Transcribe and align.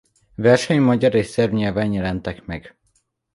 Versei 0.37 0.77
magyar 0.79 1.13
és 1.15 1.25
szerb 1.25 1.53
nyelven 1.53 1.93
jelentek 1.93 2.45
meg. 2.45 2.75